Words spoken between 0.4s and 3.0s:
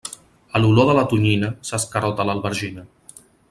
A l'olor de la tonyina s'escarota l'albergina.